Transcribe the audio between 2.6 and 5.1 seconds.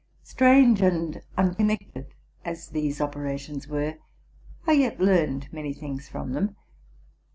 these operations were, I yet